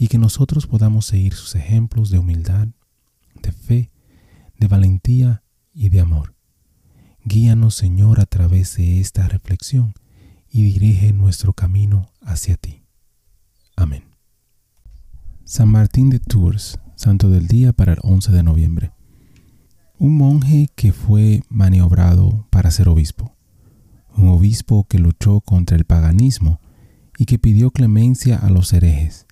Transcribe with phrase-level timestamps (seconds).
[0.00, 2.68] y que nosotros podamos seguir sus ejemplos de humildad,
[3.42, 3.90] de fe,
[4.58, 5.42] de valentía
[5.74, 6.34] y de amor.
[7.22, 9.92] Guíanos, Señor, a través de esta reflexión
[10.48, 12.82] y dirige nuestro camino hacia ti.
[13.76, 14.04] Amén.
[15.44, 18.92] San Martín de Tours, Santo del Día para el 11 de noviembre.
[19.98, 23.36] Un monje que fue maniobrado para ser obispo.
[24.16, 26.58] Un obispo que luchó contra el paganismo
[27.18, 29.26] y que pidió clemencia a los herejes.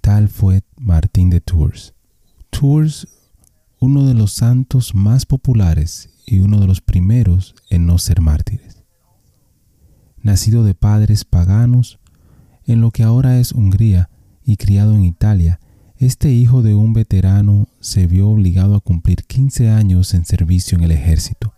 [0.00, 1.94] Tal fue Martín de Tours.
[2.50, 3.08] Tours,
[3.78, 8.80] uno de los santos más populares y uno de los primeros en no ser mártires
[10.22, 11.98] nacido de padres paganos,
[12.66, 14.10] en lo que ahora es Hungría
[14.44, 15.60] y criado en Italia,
[15.96, 20.84] este hijo de un veterano se vio obligado a cumplir 15 años en servicio en
[20.84, 21.54] el ejército.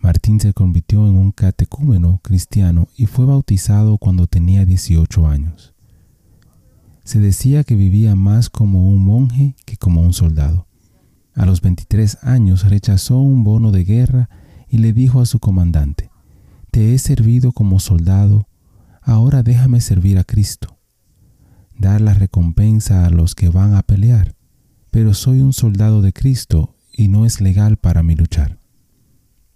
[0.00, 5.74] Martín se convirtió en un catecúmeno cristiano y fue bautizado cuando tenía 18 años.
[7.10, 10.68] Se decía que vivía más como un monje que como un soldado.
[11.34, 14.30] A los 23 años rechazó un bono de guerra
[14.68, 16.12] y le dijo a su comandante,
[16.70, 18.46] te he servido como soldado,
[19.02, 20.78] ahora déjame servir a Cristo.
[21.76, 24.36] Dar la recompensa a los que van a pelear,
[24.92, 28.60] pero soy un soldado de Cristo y no es legal para mí luchar.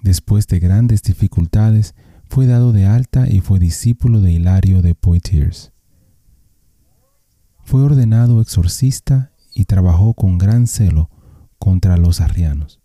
[0.02, 1.94] Después de grandes dificultades,
[2.28, 5.33] fue dado de alta y fue discípulo de Hilario de Poitiers.
[7.74, 11.10] Fue ordenado exorcista y trabajó con gran celo
[11.58, 12.80] contra los arrianos.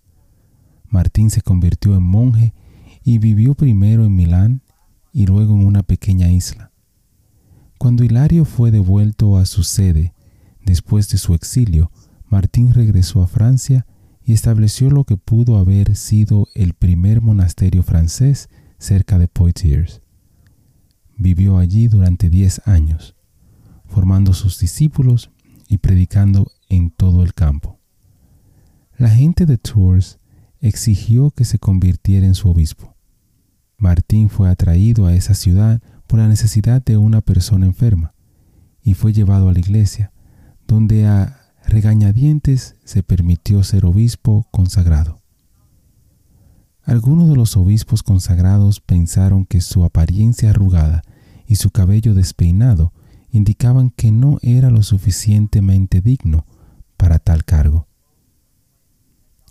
[0.88, 2.56] Martín se convirtió en monje
[3.04, 4.64] y vivió primero en Milán
[5.14, 6.72] y luego en una pequeña isla.
[7.78, 10.16] Cuando Hilario fue devuelto a su sede,
[10.66, 11.92] después de su exilio,
[12.26, 13.86] Martín regresó a Francia
[14.24, 20.02] y estableció lo que pudo haber sido el primer monasterio francés cerca de Poitiers.
[21.16, 23.16] Vivió allí durante diez años,
[23.90, 25.32] formando sus discípulos
[25.68, 27.80] y predicando en todo el campo.
[28.98, 30.20] La gente de Tours
[30.62, 32.96] exigió que se convirtiera en su obispo.
[33.78, 38.14] Martín fue atraído a esa ciudad por la necesidad de una persona enferma
[38.82, 40.12] y fue llevado a la iglesia,
[40.68, 45.22] donde a regañadientes se permitió ser obispo consagrado.
[46.84, 51.04] Algunos de los obispos consagrados pensaron que su apariencia arrugada
[51.46, 52.94] y su cabello despeinado
[53.32, 56.46] indicaban que no era lo suficientemente digno
[56.98, 57.88] para tal cargo.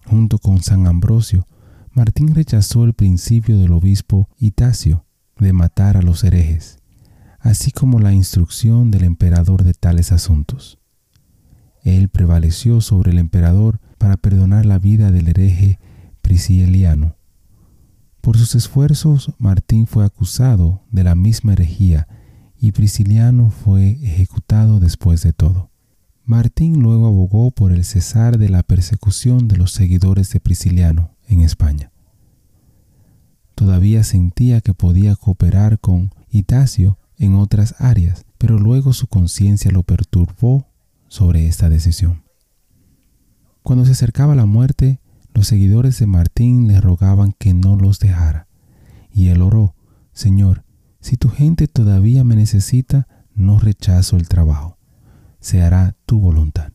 [0.07, 1.47] Junto con San Ambrosio,
[1.93, 5.05] Martín rechazó el principio del obispo Itacio
[5.39, 6.79] de matar a los herejes,
[7.41, 10.79] así como la instrucción del emperador de tales asuntos.
[11.83, 15.79] Él prevaleció sobre el emperador para perdonar la vida del hereje
[16.23, 17.17] Prisciliano.
[18.21, 22.07] Por sus esfuerzos, Martín fue acusado de la misma herejía
[22.61, 25.71] y Prisciliano fue ejecutado después de todo.
[26.25, 31.41] Martín luego abogó por el cesar de la persecución de los seguidores de Prisciliano en
[31.41, 31.93] España.
[33.55, 39.83] Todavía sentía que podía cooperar con Itacio en otras áreas, pero luego su conciencia lo
[39.83, 40.69] perturbó
[41.09, 42.23] sobre esta decisión.
[43.63, 45.01] Cuando se acercaba la muerte,
[45.35, 48.49] los seguidores de Martín le rogaban que no los dejara,
[49.13, 49.75] y él oró,
[50.13, 50.65] Señor,
[51.09, 54.79] si tu gente todavía me necesita, no rechazo el trabajo
[55.41, 56.73] se hará tu voluntad.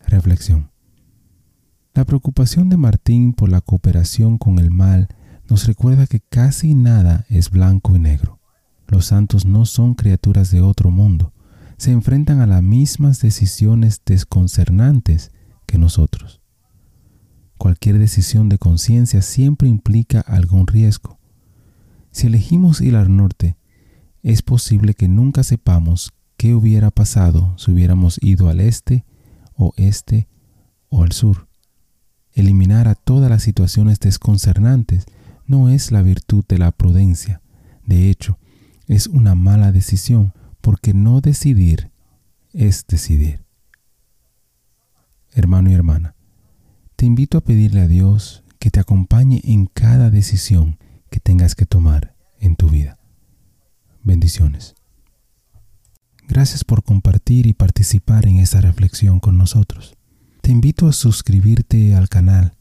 [0.00, 0.70] Reflexión.
[1.94, 5.08] La preocupación de Martín por la cooperación con el mal
[5.48, 8.40] nos recuerda que casi nada es blanco y negro.
[8.88, 11.32] Los santos no son criaturas de otro mundo,
[11.76, 15.30] se enfrentan a las mismas decisiones desconcernantes
[15.66, 16.40] que nosotros.
[17.56, 21.19] Cualquier decisión de conciencia siempre implica algún riesgo.
[22.10, 23.56] Si elegimos ir al norte,
[24.22, 29.04] es posible que nunca sepamos qué hubiera pasado si hubiéramos ido al este
[29.54, 30.28] o este
[30.88, 31.48] o al sur.
[32.32, 35.06] Eliminar a todas las situaciones desconcernantes
[35.46, 37.42] no es la virtud de la prudencia.
[37.84, 38.38] De hecho,
[38.86, 41.90] es una mala decisión porque no decidir
[42.52, 43.44] es decidir.
[45.32, 46.14] Hermano y hermana,
[46.96, 50.78] te invito a pedirle a Dios que te acompañe en cada decisión
[51.10, 52.98] que tengas que tomar en tu vida.
[54.02, 54.74] Bendiciones.
[56.28, 59.96] Gracias por compartir y participar en esta reflexión con nosotros.
[60.40, 62.54] Te invito a suscribirte al canal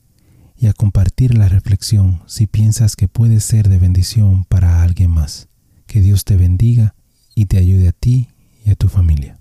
[0.58, 5.48] y a compartir la reflexión si piensas que puede ser de bendición para alguien más.
[5.86, 6.96] Que Dios te bendiga
[7.36, 8.28] y te ayude a ti
[8.66, 9.40] y a tu familia.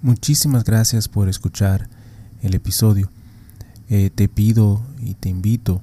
[0.00, 1.88] Muchísimas gracias por escuchar
[2.42, 3.10] el episodio.
[3.88, 5.82] Eh, te pido y te invito